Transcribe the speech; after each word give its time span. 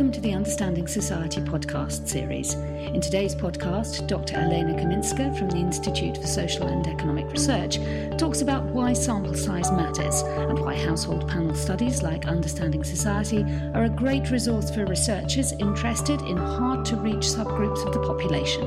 Welcome 0.00 0.14
to 0.14 0.20
the 0.22 0.32
Understanding 0.32 0.86
Society 0.86 1.42
podcast 1.42 2.08
series. 2.08 2.54
In 2.54 3.02
today's 3.02 3.34
podcast, 3.34 4.06
Dr. 4.08 4.36
Olena 4.36 4.74
Kaminska 4.74 5.38
from 5.38 5.50
the 5.50 5.58
Institute 5.58 6.16
for 6.16 6.26
Social 6.26 6.68
and 6.68 6.86
Economic 6.86 7.30
Research 7.30 7.78
talks 8.16 8.40
about 8.40 8.64
why 8.64 8.94
sample 8.94 9.34
size 9.34 9.70
matters 9.70 10.22
and 10.22 10.58
why 10.58 10.74
household 10.74 11.28
panel 11.28 11.54
studies 11.54 12.02
like 12.02 12.26
Understanding 12.26 12.82
Society 12.82 13.42
are 13.74 13.84
a 13.84 13.90
great 13.90 14.30
resource 14.30 14.74
for 14.74 14.86
researchers 14.86 15.52
interested 15.52 16.22
in 16.22 16.38
hard 16.38 16.86
to 16.86 16.96
reach 16.96 17.26
subgroups 17.36 17.86
of 17.86 17.92
the 17.92 18.00
population. 18.00 18.62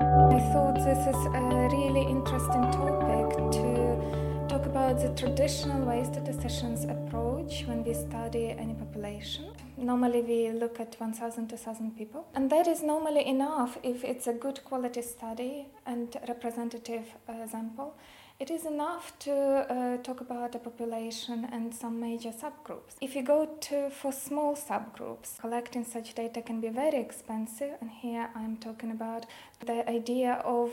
I 0.00 0.40
thought 0.50 0.76
this 0.76 1.14
is 1.14 1.26
a 1.26 1.42
really 1.76 2.08
interesting 2.08 2.62
topic 2.72 3.52
to 3.52 4.48
talk 4.48 4.64
about 4.64 4.98
the 4.98 5.10
traditional 5.14 5.84
ways 5.84 6.08
to 6.08 6.20
decisions 6.20 6.84
approach 6.84 7.64
when 7.66 7.84
we 7.84 7.92
study 7.92 8.56
any 8.58 8.72
population. 8.72 9.52
Normally, 9.76 10.22
we 10.22 10.50
look 10.50 10.78
at 10.78 10.94
1,000, 10.98 11.48
2,000 11.48 11.96
people, 11.98 12.26
and 12.34 12.48
that 12.50 12.68
is 12.68 12.82
normally 12.82 13.26
enough 13.26 13.76
if 13.82 14.04
it's 14.04 14.28
a 14.28 14.32
good 14.32 14.62
quality 14.64 15.02
study 15.02 15.66
and 15.84 16.16
representative 16.28 17.06
uh, 17.28 17.46
sample. 17.48 17.96
It 18.40 18.50
is 18.50 18.66
enough 18.66 19.16
to 19.20 19.32
uh, 19.32 19.96
talk 20.02 20.20
about 20.20 20.50
the 20.50 20.58
population 20.58 21.48
and 21.52 21.72
some 21.72 22.00
major 22.00 22.30
subgroups. 22.30 22.96
If 23.00 23.14
you 23.14 23.22
go 23.22 23.46
to 23.60 23.90
for 23.90 24.10
small 24.10 24.56
subgroups, 24.56 25.38
collecting 25.38 25.84
such 25.84 26.14
data 26.14 26.42
can 26.42 26.60
be 26.60 26.68
very 26.68 26.98
expensive, 26.98 27.74
and 27.80 27.88
here 27.88 28.28
I'm 28.34 28.56
talking 28.56 28.90
about 28.90 29.26
the 29.64 29.88
idea 29.88 30.42
of 30.44 30.72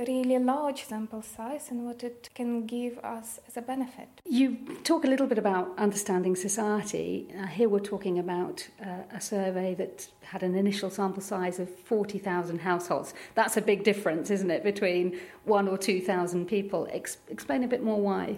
really 0.00 0.38
large 0.38 0.84
sample 0.84 1.20
size 1.20 1.70
and 1.70 1.84
what 1.84 2.02
it 2.02 2.30
can 2.34 2.66
give 2.66 2.98
us 3.00 3.40
as 3.46 3.58
a 3.58 3.62
benefit. 3.62 4.08
You 4.24 4.56
talk 4.82 5.04
a 5.04 5.08
little 5.08 5.26
bit 5.26 5.38
about 5.38 5.78
understanding 5.78 6.34
society. 6.34 7.28
Uh, 7.38 7.46
here 7.46 7.68
we're 7.68 7.80
talking 7.80 8.18
about 8.20 8.66
uh, 8.80 9.14
a 9.14 9.20
survey 9.20 9.74
that 9.74 10.08
had 10.22 10.42
an 10.42 10.54
initial 10.54 10.88
sample 10.88 11.22
size 11.22 11.58
of 11.58 11.68
40,000 11.68 12.58
households. 12.58 13.12
That's 13.34 13.58
a 13.58 13.62
big 13.62 13.84
difference, 13.84 14.30
isn't 14.30 14.50
it, 14.50 14.64
between 14.64 15.20
one 15.44 15.68
or 15.68 15.76
2,000 15.76 16.46
people? 16.46 16.88
Ex- 17.02 17.16
explain 17.28 17.64
a 17.64 17.68
bit 17.68 17.82
more 17.82 18.00
why. 18.00 18.36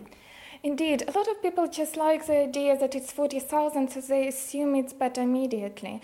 Indeed, 0.62 1.02
a 1.06 1.12
lot 1.18 1.28
of 1.28 1.42
people 1.42 1.68
just 1.68 1.94
like 1.94 2.26
the 2.26 2.38
idea 2.38 2.78
that 2.78 2.94
it's 2.94 3.12
40,000, 3.12 3.90
so 3.90 4.00
they 4.00 4.26
assume 4.26 4.74
it's 4.74 4.94
better 4.94 5.20
immediately. 5.20 6.00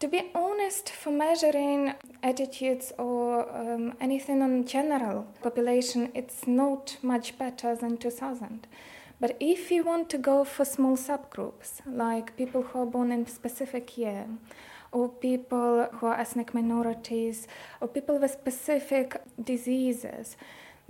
To 0.00 0.08
be 0.08 0.30
honest, 0.34 0.88
for 0.88 1.10
measuring 1.10 1.92
attitudes 2.22 2.92
or 2.98 3.46
um, 3.54 3.94
anything 4.00 4.40
on 4.40 4.64
general 4.64 5.26
population, 5.42 6.10
it's 6.14 6.46
not 6.46 6.96
much 7.02 7.36
better 7.36 7.76
than 7.76 7.98
2000. 7.98 8.66
But 9.20 9.36
if 9.40 9.70
you 9.70 9.84
want 9.84 10.08
to 10.10 10.16
go 10.16 10.44
for 10.44 10.64
small 10.64 10.96
subgroups, 10.96 11.82
like 11.86 12.36
people 12.38 12.62
who 12.62 12.80
are 12.80 12.86
born 12.86 13.12
in 13.12 13.22
a 13.24 13.28
specific 13.28 13.98
year, 13.98 14.26
or 14.90 15.10
people 15.10 15.88
who 15.92 16.06
are 16.06 16.18
ethnic 16.18 16.54
minorities, 16.54 17.46
or 17.82 17.88
people 17.88 18.18
with 18.18 18.30
specific 18.30 19.20
diseases. 19.42 20.36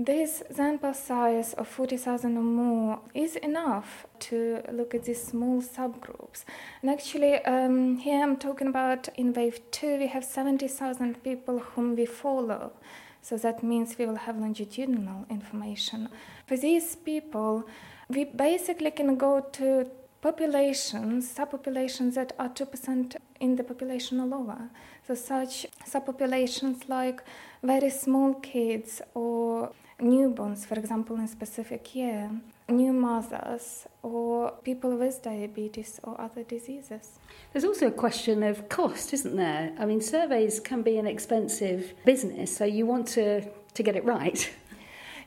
This 0.01 0.45
sample 0.53 0.95
size 0.95 1.55
of 1.55 1.67
40,000 1.67 2.37
or 2.37 2.41
more 2.41 3.01
is 3.15 3.35
enough 3.35 4.07
to 4.21 4.63
look 4.71 4.95
at 4.95 5.03
these 5.03 5.21
small 5.21 5.61
subgroups. 5.61 6.45
And 6.81 6.89
actually, 6.89 7.45
um, 7.45 7.97
here 7.97 8.23
I'm 8.23 8.37
talking 8.37 8.69
about 8.69 9.09
in 9.17 9.33
wave 9.33 9.59
two, 9.73 9.99
we 9.99 10.07
have 10.07 10.23
70,000 10.23 11.25
people 11.25 11.59
whom 11.59 11.97
we 11.97 12.07
follow. 12.07 12.75
So 13.23 13.37
that 13.39 13.65
means 13.65 13.99
we 13.99 14.07
will 14.07 14.15
have 14.15 14.39
longitudinal 14.39 15.27
information. 15.29 16.11
For 16.47 16.57
these 16.57 16.95
people, 16.95 17.65
we 18.09 18.23
basically 18.23 18.93
can 18.93 19.17
go 19.17 19.41
to 19.55 19.91
populations, 20.21 21.35
subpopulations 21.35 22.15
that 22.15 22.35
are 22.39 22.51
2% 22.51 23.17
in 23.41 23.57
the 23.57 23.65
population 23.65 24.21
all 24.21 24.33
over. 24.33 24.71
So, 25.09 25.17
such 25.17 25.67
subpopulations 25.85 26.89
like 26.89 27.21
very 27.63 27.91
small 27.91 28.35
kids 28.35 29.03
or 29.15 29.73
newborns, 30.01 30.65
for 30.65 30.75
example, 30.75 31.17
in 31.17 31.27
specific 31.29 31.95
year, 31.95 32.31
new 32.69 32.93
mothers, 32.93 33.87
or 34.03 34.53
people 34.63 34.97
with 34.97 35.23
diabetes 35.23 36.01
or 36.05 36.21
other 36.21 36.43
diseases. 36.45 37.19
There's 37.53 37.65
also 37.65 37.89
a 37.89 37.93
question 37.93 38.43
of 38.43 38.69
cost, 38.69 39.13
isn't 39.13 39.37
there? 39.37 39.73
I 39.79 39.87
mean, 39.87 40.01
surveys 40.01 40.61
can 40.61 40.83
be 40.83 40.99
an 40.99 41.07
expensive 41.07 41.95
business, 42.05 42.57
so 42.57 42.65
you 42.65 42.87
want 42.87 43.09
to, 43.09 43.43
to 43.75 43.83
get 43.83 43.97
it 43.97 44.05
right. 44.05 44.51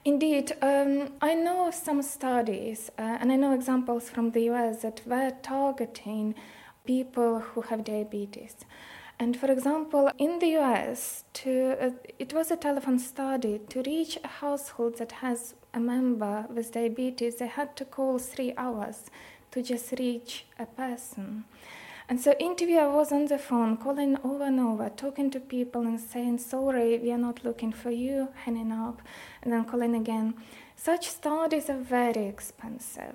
Indeed, 0.04 0.54
um, 0.64 1.14
I 1.22 1.36
know 1.36 1.70
some 1.72 2.02
studies 2.02 2.90
uh, 2.98 3.18
and 3.20 3.32
I 3.32 3.36
know 3.36 3.54
examples 3.54 4.10
from 4.10 4.32
the 4.32 4.50
US 4.50 4.82
that 4.82 5.02
were 5.06 5.32
targeting 5.44 6.34
people 6.86 7.40
who 7.40 7.62
have 7.62 7.84
diabetes. 7.84 8.56
And 9.22 9.38
for 9.38 9.52
example, 9.52 10.10
in 10.18 10.40
the 10.40 10.58
US, 10.58 11.26
to, 11.34 11.78
uh, 11.80 11.92
it 12.18 12.34
was 12.34 12.50
a 12.50 12.56
telephone 12.56 12.98
study 12.98 13.62
to 13.70 13.84
reach 13.84 14.18
a 14.24 14.28
household 14.28 14.98
that 14.98 15.12
has 15.12 15.54
a 15.76 15.80
member 15.80 16.48
with 16.50 16.72
diabetes, 16.72 17.36
they 17.36 17.46
had 17.46 17.76
to 17.76 17.86
call 17.86 18.18
three 18.18 18.52
hours 18.58 19.12
to 19.52 19.62
just 19.62 19.92
reach 20.00 20.46
a 20.58 20.66
person. 20.66 21.46
And 22.10 22.20
so 22.20 22.34
interviewer 22.40 22.90
was 22.90 23.12
on 23.12 23.28
the 23.28 23.38
phone, 23.38 23.78
calling 23.78 24.18
over 24.24 24.46
and 24.46 24.60
over, 24.60 24.90
talking 24.90 25.30
to 25.30 25.40
people 25.40 25.82
and 25.84 26.00
saying, 26.00 26.40
sorry, 26.40 26.98
we 26.98 27.12
are 27.12 27.20
not 27.20 27.46
looking 27.46 27.72
for 27.72 27.92
you, 27.92 28.30
hanging 28.46 28.72
up, 28.72 29.04
and 29.44 29.54
then 29.54 29.66
calling 29.66 29.94
again. 29.94 30.34
Such 30.76 31.08
studies 31.08 31.70
are 31.70 31.78
very 31.78 32.26
expensive. 32.26 33.14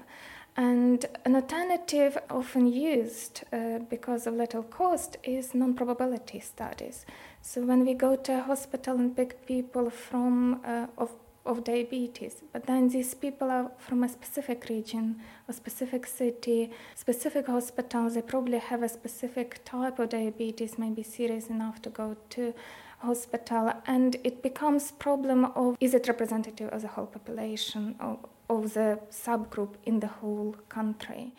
And 0.56 1.04
an 1.26 1.36
alternative 1.36 2.16
often 2.30 2.66
used 2.66 3.44
uh, 3.52 3.80
because 3.90 4.26
of 4.26 4.34
little 4.34 4.62
cost 4.62 5.18
is 5.22 5.54
non-probability 5.54 6.40
studies. 6.40 7.04
So 7.42 7.60
when 7.62 7.84
we 7.84 7.92
go 7.92 8.16
to 8.16 8.38
a 8.38 8.42
hospital 8.42 8.96
and 8.96 9.14
pick 9.14 9.46
people 9.46 9.90
from 9.90 10.60
uh, 10.64 10.86
of 10.96 11.10
of 11.46 11.64
diabetes. 11.64 12.42
But 12.52 12.66
then 12.66 12.88
these 12.88 13.14
people 13.14 13.50
are 13.50 13.70
from 13.78 14.02
a 14.02 14.08
specific 14.08 14.68
region, 14.68 15.20
a 15.48 15.52
specific 15.52 16.06
city, 16.06 16.72
specific 16.94 17.46
hospital, 17.46 18.10
They 18.10 18.22
probably 18.22 18.58
have 18.58 18.82
a 18.82 18.88
specific 18.88 19.64
type 19.64 19.98
of 19.98 20.08
diabetes, 20.08 20.78
maybe 20.78 21.02
serious 21.02 21.46
enough 21.48 21.80
to 21.82 21.90
go 21.90 22.16
to 22.30 22.52
hospital, 22.98 23.72
and 23.86 24.16
it 24.24 24.42
becomes 24.42 24.90
problem 24.90 25.44
of 25.44 25.76
is 25.80 25.94
it 25.94 26.08
representative 26.08 26.68
of 26.70 26.82
the 26.82 26.88
whole 26.88 27.06
population 27.06 27.94
of, 28.00 28.18
of 28.48 28.74
the 28.74 29.00
subgroup 29.10 29.74
in 29.84 30.00
the 30.00 30.06
whole 30.06 30.56
country. 30.68 31.32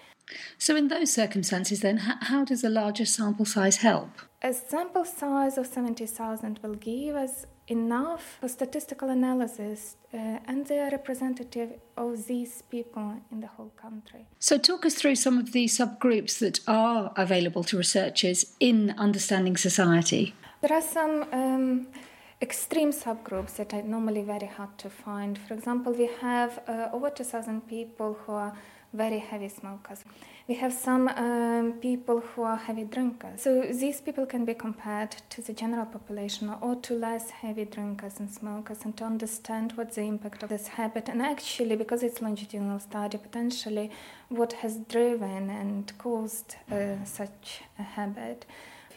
So, 0.58 0.76
in 0.76 0.90
those 0.90 1.14
circumstances, 1.14 1.80
then, 1.80 1.98
how 1.98 2.44
does 2.44 2.64
a 2.64 2.70
larger 2.70 3.06
sample 3.06 3.46
size 3.46 3.78
help? 3.78 4.10
A 4.42 4.54
sample 4.54 5.06
size 5.06 5.58
of 5.58 5.68
70,000 5.68 6.60
will 6.62 6.76
give 6.76 7.16
us 7.16 7.46
enough 7.68 8.38
for 8.40 8.48
statistical 8.48 9.10
analysis, 9.10 9.96
uh, 10.14 10.40
and 10.46 10.66
they 10.68 10.80
are 10.80 10.90
representative 10.92 11.74
of 11.96 12.28
these 12.28 12.62
people 12.64 13.22
in 13.32 13.40
the 13.40 13.48
whole 13.48 13.72
country. 13.82 14.28
So, 14.40 14.58
talk 14.58 14.86
us 14.86 14.96
through 14.96 15.16
some 15.16 15.38
of 15.38 15.54
the 15.54 15.66
subgroups 15.66 16.40
that 16.40 16.60
are 16.68 17.14
available 17.16 17.64
to 17.66 17.78
researchers 17.78 18.54
in 18.60 18.94
understanding 18.98 19.56
society. 19.56 20.36
There 20.62 20.74
are 20.74 20.82
some. 20.82 21.26
Um, 21.32 21.88
extreme 22.42 22.92
subgroups 22.92 23.56
that 23.56 23.74
are 23.74 23.82
normally 23.82 24.22
very 24.22 24.48
hard 24.48 24.78
to 24.78 24.90
find. 24.90 25.38
For 25.38 25.54
example, 25.54 25.94
we 25.94 26.10
have 26.22 26.60
uh, 26.68 26.90
over 26.94 27.10
2,000 27.10 27.68
people 27.68 28.18
who 28.26 28.34
are 28.34 28.54
very 28.94 29.20
heavy 29.20 29.50
smokers. 29.50 30.04
We 30.48 30.56
have 30.56 30.72
some 30.72 31.10
um, 31.10 31.74
people 31.82 32.22
who 32.22 32.44
are 32.44 32.56
heavy 32.56 32.86
drinkers. 32.86 33.42
So 33.42 33.62
these 33.64 34.00
people 34.00 34.26
can 34.26 34.46
be 34.46 34.54
compared 34.54 35.12
to 35.30 35.42
the 35.42 35.52
general 35.52 35.86
population 35.86 36.54
or 36.62 36.76
to 36.76 36.94
less 36.94 37.30
heavy 37.30 37.66
drinkers 37.66 38.20
and 38.20 38.32
smokers 38.32 38.80
and 38.86 38.96
to 38.98 39.04
understand 39.04 39.74
what's 39.76 39.98
the 39.98 40.04
impact 40.04 40.44
of 40.44 40.50
this 40.50 40.70
habit 40.70 41.10
and 41.10 41.22
actually 41.22 41.76
because 41.76 42.02
it's 42.02 42.22
longitudinal 42.22 42.80
study 42.80 43.18
potentially 43.18 43.92
what 44.30 44.54
has 44.54 44.78
driven 44.78 45.50
and 45.50 45.92
caused 45.98 46.56
uh, 46.72 47.04
such 47.04 47.62
a 47.78 47.84
habit. 47.84 48.46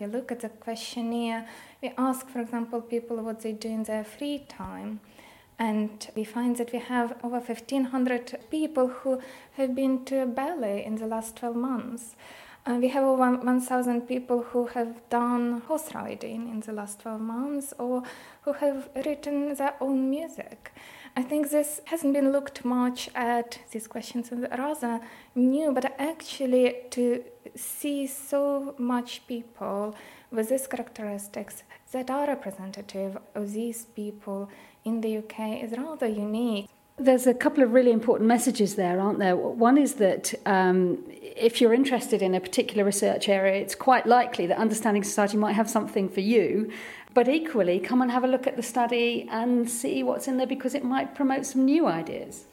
If 0.00 0.06
you 0.06 0.12
look 0.16 0.32
at 0.32 0.40
the 0.40 0.48
questionnaire, 0.48 1.46
we 1.82 1.92
ask, 1.98 2.26
for 2.26 2.40
example, 2.40 2.80
people 2.80 3.18
what 3.18 3.42
they 3.42 3.52
do 3.52 3.68
in 3.68 3.82
their 3.82 4.02
free 4.02 4.46
time. 4.48 5.00
And 5.58 6.08
we 6.16 6.24
find 6.24 6.56
that 6.56 6.72
we 6.72 6.78
have 6.78 7.18
over 7.22 7.36
1,500 7.36 8.38
people 8.50 8.88
who 8.88 9.20
have 9.58 9.74
been 9.74 10.06
to 10.06 10.22
a 10.22 10.26
ballet 10.26 10.86
in 10.86 10.94
the 10.94 11.06
last 11.06 11.36
12 11.36 11.54
months. 11.54 12.16
Uh, 12.64 12.78
we 12.80 12.88
have 12.88 13.04
over 13.04 13.30
1,000 13.30 14.08
people 14.08 14.42
who 14.42 14.68
have 14.68 15.06
done 15.10 15.60
horse 15.68 15.94
riding 15.94 16.48
in 16.48 16.60
the 16.60 16.72
last 16.72 17.00
12 17.00 17.20
months 17.20 17.74
or 17.78 18.02
who 18.44 18.54
have 18.54 18.88
written 19.04 19.54
their 19.54 19.74
own 19.82 20.08
music. 20.08 20.72
I 21.20 21.22
think 21.22 21.50
this 21.50 21.82
hasn't 21.84 22.14
been 22.14 22.32
looked 22.32 22.64
much 22.64 23.10
at, 23.14 23.58
these 23.72 23.86
questions 23.86 24.32
are 24.32 24.56
rather 24.56 25.00
new, 25.34 25.70
but 25.70 25.84
actually 25.98 26.76
to 26.92 27.22
see 27.54 28.06
so 28.06 28.74
much 28.78 29.26
people 29.26 29.94
with 30.30 30.48
these 30.48 30.66
characteristics 30.66 31.62
that 31.92 32.10
are 32.10 32.26
representative 32.26 33.18
of 33.34 33.52
these 33.52 33.84
people 33.84 34.48
in 34.86 35.02
the 35.02 35.18
UK 35.18 35.62
is 35.62 35.76
rather 35.76 36.06
unique. 36.06 36.70
There's 36.96 37.26
a 37.26 37.34
couple 37.34 37.62
of 37.62 37.74
really 37.74 37.92
important 37.92 38.26
messages 38.26 38.76
there, 38.76 38.98
aren't 38.98 39.18
there? 39.18 39.36
One 39.36 39.76
is 39.76 39.96
that 39.96 40.32
um, 40.46 41.04
if 41.10 41.60
you're 41.60 41.74
interested 41.74 42.22
in 42.22 42.34
a 42.34 42.40
particular 42.40 42.82
research 42.82 43.28
area, 43.28 43.60
it's 43.60 43.74
quite 43.74 44.06
likely 44.06 44.46
that 44.46 44.56
Understanding 44.56 45.04
Society 45.04 45.36
might 45.36 45.52
have 45.52 45.68
something 45.68 46.08
for 46.08 46.20
you. 46.20 46.70
But 47.12 47.28
equally, 47.28 47.80
come 47.80 48.02
and 48.02 48.10
have 48.10 48.24
a 48.24 48.28
look 48.28 48.46
at 48.46 48.56
the 48.56 48.62
study 48.62 49.28
and 49.30 49.68
see 49.68 50.02
what's 50.02 50.28
in 50.28 50.36
there 50.36 50.46
because 50.46 50.74
it 50.74 50.84
might 50.84 51.14
promote 51.14 51.44
some 51.46 51.64
new 51.64 51.86
ideas. 51.86 52.44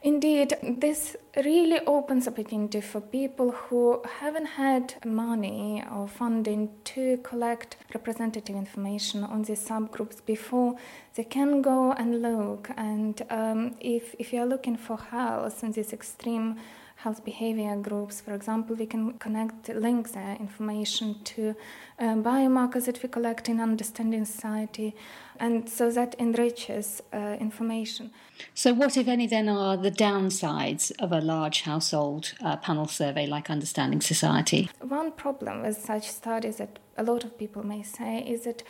Indeed, 0.00 0.54
this 0.62 1.16
really 1.34 1.80
opens 1.80 2.28
up 2.28 2.34
opportunity 2.34 2.80
for 2.80 3.00
people 3.00 3.50
who 3.50 4.00
haven't 4.20 4.46
had 4.46 4.94
money 5.04 5.82
or 5.90 6.06
funding 6.06 6.70
to 6.84 7.16
collect 7.24 7.76
representative 7.92 8.54
information 8.54 9.24
on 9.24 9.42
these 9.42 9.68
subgroups 9.68 10.24
before. 10.24 10.76
They 11.16 11.24
can 11.24 11.62
go 11.62 11.92
and 11.92 12.22
look, 12.22 12.70
and 12.76 13.20
um, 13.28 13.74
if 13.80 14.14
if 14.20 14.32
you 14.32 14.40
are 14.42 14.46
looking 14.46 14.76
for 14.76 14.98
health 14.98 15.64
in 15.64 15.72
this 15.72 15.92
extreme 15.92 16.60
health 16.98 17.24
behavior 17.24 17.76
groups, 17.76 18.20
for 18.20 18.34
example, 18.34 18.74
we 18.74 18.84
can 18.84 19.12
connect, 19.18 19.68
link 19.68 20.12
their 20.12 20.36
information 20.40 21.14
to 21.22 21.54
uh, 22.00 22.14
biomarkers 22.14 22.86
that 22.86 23.00
we 23.02 23.08
collect 23.08 23.48
in 23.48 23.60
understanding 23.60 24.24
society, 24.24 24.96
and 25.38 25.68
so 25.68 25.92
that 25.92 26.16
enriches 26.18 27.00
uh, 27.12 27.36
information. 27.38 28.10
So, 28.52 28.74
what, 28.74 28.96
if 28.96 29.06
any, 29.06 29.28
then 29.28 29.48
are 29.48 29.76
the 29.76 29.92
downsides 29.92 30.90
of 30.98 31.12
a 31.12 31.20
large 31.20 31.62
household 31.62 32.34
uh, 32.40 32.56
panel 32.56 32.88
survey 32.88 33.26
like 33.28 33.48
Understanding 33.48 34.00
Society? 34.00 34.68
One 34.80 35.12
problem 35.12 35.62
with 35.62 35.78
such 35.78 36.08
studies 36.08 36.56
that 36.56 36.80
a 36.96 37.04
lot 37.04 37.22
of 37.22 37.38
people 37.38 37.64
may 37.64 37.84
say 37.84 38.24
is 38.26 38.42
that 38.42 38.64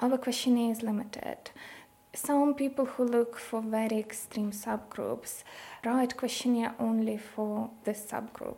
our 0.00 0.18
questionnaire 0.18 0.72
is 0.72 0.82
limited. 0.82 1.50
Some 2.12 2.54
people 2.54 2.86
who 2.86 3.04
look 3.04 3.38
for 3.38 3.62
very 3.62 3.98
extreme 3.98 4.50
subgroups 4.50 5.44
write 5.84 6.16
questionnaire 6.16 6.74
only 6.78 7.16
for 7.16 7.70
this 7.84 8.04
subgroup 8.10 8.56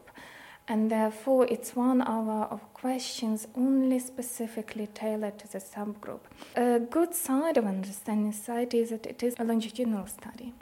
and 0.69 0.91
therefore 0.91 1.47
it's 1.51 1.77
one 1.77 2.01
hour 2.03 2.47
of 2.51 2.73
questions 2.73 3.47
only 3.55 3.99
specifically 3.99 4.87
tailored 4.87 5.39
to 5.39 5.49
the 5.49 5.59
subgroup. 5.59 6.21
A 6.57 6.81
good 6.81 7.15
side 7.15 7.57
of 7.57 7.67
understanding 7.67 8.33
society 8.33 8.79
is 8.79 8.91
that 8.91 9.07
it 9.07 9.23
is 9.23 9.35
a 9.39 9.45
longitudinal 9.45 10.07
study. 10.07 10.55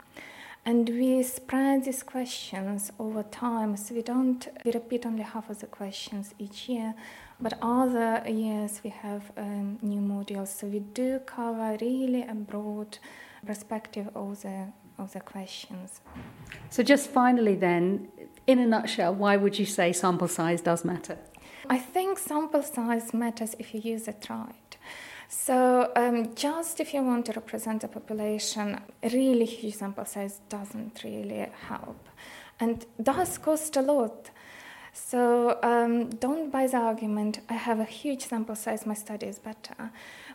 And 0.63 0.87
we 0.89 1.23
spread 1.23 1.85
these 1.85 2.03
questions 2.03 2.91
over 2.99 3.23
time, 3.23 3.75
so 3.77 3.95
we 3.95 4.03
don't 4.03 4.47
we 4.63 4.71
repeat 4.71 5.05
only 5.07 5.23
half 5.23 5.49
of 5.49 5.59
the 5.59 5.65
questions 5.65 6.35
each 6.37 6.69
year, 6.69 6.93
but 7.39 7.57
other 7.63 8.23
years 8.29 8.79
we 8.83 8.91
have 8.91 9.31
um, 9.37 9.79
new 9.81 10.01
modules. 10.01 10.49
So 10.49 10.67
we 10.67 10.79
do 10.79 11.19
cover 11.25 11.77
really 11.81 12.21
a 12.21 12.35
broad 12.35 12.99
perspective 13.45 14.09
of 14.13 14.41
the 14.43 14.67
of 14.99 15.13
the 15.13 15.19
questions. 15.19 16.01
So 16.69 16.83
just 16.83 17.09
finally, 17.09 17.55
then, 17.55 18.09
in 18.45 18.59
a 18.59 18.67
nutshell, 18.67 19.15
why 19.15 19.37
would 19.37 19.57
you 19.57 19.65
say 19.65 19.91
sample 19.93 20.27
size 20.27 20.61
does 20.61 20.85
matter? 20.85 21.17
I 21.69 21.79
think 21.79 22.19
sample 22.19 22.61
size 22.61 23.13
matters 23.13 23.55
if 23.57 23.73
you 23.73 23.81
use 23.81 24.07
it 24.07 24.27
right. 24.29 24.70
So, 25.33 25.89
um, 25.95 26.35
just 26.35 26.81
if 26.81 26.93
you 26.93 27.01
want 27.03 27.27
to 27.27 27.31
represent 27.31 27.85
a 27.85 27.87
population, 27.87 28.81
really 29.01 29.45
huge 29.45 29.75
sample 29.75 30.03
size 30.03 30.41
doesn't 30.49 31.05
really 31.05 31.47
help 31.69 32.09
and 32.59 32.85
does 33.01 33.37
cost 33.37 33.77
a 33.77 33.81
lot. 33.81 34.29
So 34.93 35.57
um, 35.63 36.09
don't 36.09 36.51
buy 36.51 36.67
the 36.67 36.77
argument, 36.77 37.39
I 37.49 37.53
have 37.53 37.79
a 37.79 37.85
huge 37.85 38.25
sample 38.25 38.55
size, 38.55 38.85
my 38.85 38.93
study 38.93 39.27
is 39.27 39.39
better. 39.39 39.91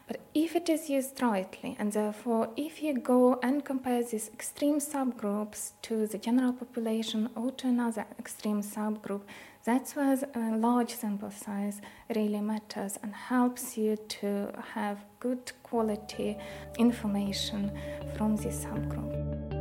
But 0.07 0.21
if 0.35 0.57
it 0.57 0.69
is 0.69 0.89
used 0.89 1.21
rightly, 1.21 1.77
and 1.79 1.93
therefore 1.93 2.51
if 2.57 2.83
you 2.83 2.95
go 2.99 3.39
and 3.43 3.65
compare 3.65 4.03
these 4.03 4.31
extreme 4.33 4.79
subgroups 4.79 5.73
to 5.83 6.07
the 6.07 6.19
general 6.19 6.53
population 6.53 7.29
or 7.35 7.51
to 7.53 7.69
another 7.69 8.07
extreme 8.19 8.63
subgroup, 8.63 9.23
that's 9.65 9.97
where 9.97 10.17
a 10.35 10.57
large 10.57 10.95
sample 10.95 11.33
size 11.33 11.81
really 12.15 12.41
matters 12.41 12.99
and 13.03 13.13
helps 13.15 13.77
you 13.77 13.97
to 13.97 14.53
have 14.75 15.05
good 15.19 15.53
quality 15.65 16.37
information 16.79 17.73
from 18.17 18.37
this 18.37 18.65
subgroup. 18.65 19.56